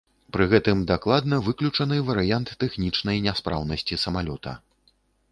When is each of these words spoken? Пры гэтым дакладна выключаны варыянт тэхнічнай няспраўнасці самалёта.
Пры 0.35 0.45
гэтым 0.51 0.79
дакладна 0.91 1.37
выключаны 1.47 1.99
варыянт 2.07 2.53
тэхнічнай 2.63 3.21
няспраўнасці 3.27 3.99
самалёта. 4.05 4.55